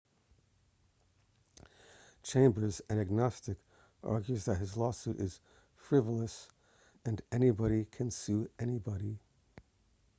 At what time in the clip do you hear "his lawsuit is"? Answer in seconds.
4.57-5.39